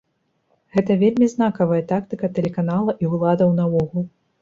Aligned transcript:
Гэта 0.77 0.91
вельмі 1.03 1.27
знакавая 1.35 1.83
тактыка 1.93 2.33
тэлеканала 2.41 2.91
і 3.07 3.15
ўладаў 3.15 3.57
наогул. 3.63 4.05